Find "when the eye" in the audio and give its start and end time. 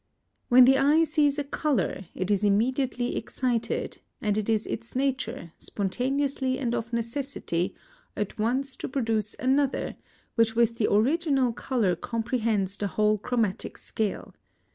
0.49-1.03